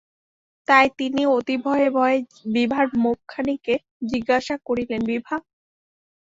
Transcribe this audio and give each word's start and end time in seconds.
তাই 0.67 0.87
তিনি 0.99 1.21
অতি 1.35 1.55
ভয়ে 1.65 1.89
ভয়ে 1.89 2.17
বিভার 2.53 2.85
মুখখানিকে 3.03 3.73
জিজ্ঞাসা 4.11 4.55
করিলেন, 4.67 5.01
বিভা? 5.09 5.35